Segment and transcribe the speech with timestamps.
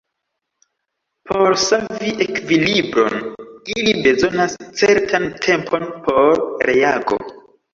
[1.31, 3.29] Por savi ekvilibron
[3.75, 6.43] ili bezonas certan tempon por
[6.73, 7.25] reago.